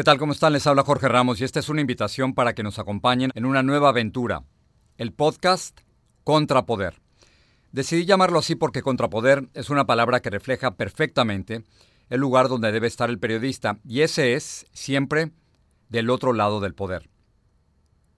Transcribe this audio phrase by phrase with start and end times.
[0.00, 0.16] ¿Qué tal?
[0.16, 0.54] ¿Cómo están?
[0.54, 3.62] Les habla Jorge Ramos y esta es una invitación para que nos acompañen en una
[3.62, 4.44] nueva aventura,
[4.96, 5.78] el podcast
[6.24, 7.02] Contrapoder.
[7.70, 11.64] Decidí llamarlo así porque contrapoder es una palabra que refleja perfectamente
[12.08, 15.32] el lugar donde debe estar el periodista y ese es siempre
[15.90, 17.10] del otro lado del poder.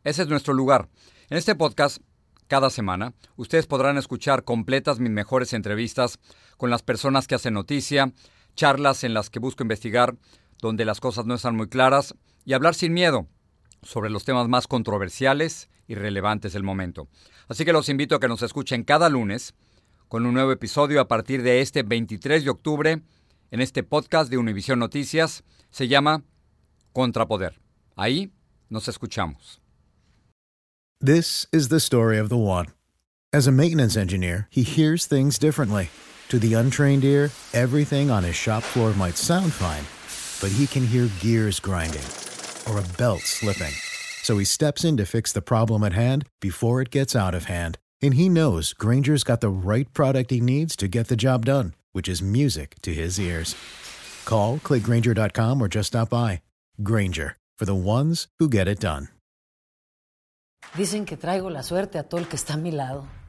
[0.04, 0.88] Ese es nuestro lugar.
[1.30, 1.98] En este podcast,
[2.46, 6.20] cada semana, ustedes podrán escuchar completas mis mejores entrevistas
[6.58, 8.12] con las personas que hacen noticia,
[8.54, 10.16] charlas en las que busco investigar
[10.62, 12.14] donde las cosas no están muy claras,
[12.44, 13.28] y hablar sin miedo
[13.82, 17.08] sobre los temas más controversiales y relevantes del momento.
[17.48, 19.54] Así que los invito a que nos escuchen cada lunes
[20.08, 23.02] con un nuevo episodio a partir de este 23 de octubre
[23.50, 25.44] en este podcast de Univisión Noticias.
[25.70, 26.22] Se llama
[26.92, 27.60] Contrapoder.
[27.96, 28.32] Ahí
[28.68, 29.60] nos escuchamos.
[31.00, 32.68] This is the story of the one.
[33.32, 35.88] As a maintenance engineer, he hears things differently.
[36.32, 39.84] To the untrained ear, everything on his shop floor might sound fine
[40.42, 42.04] but he can hear gears grinding
[42.68, 43.72] or a belt slipping.
[44.22, 47.44] So he steps in to fix the problem at hand before it gets out of
[47.44, 47.78] hand.
[48.02, 51.74] And he knows Granger's got the right product he needs to get the job done,
[51.92, 53.54] which is music to his ears.
[54.24, 56.42] Call, clickgranger.com, or just stop by.
[56.82, 59.08] Granger, for the ones who get it done.
[60.76, 63.04] Dicen que traigo la suerte a todo el que está a mi lado.